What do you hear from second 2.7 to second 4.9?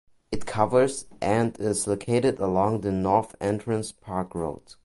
the North Entrance Park Road.